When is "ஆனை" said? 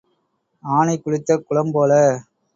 0.63-0.95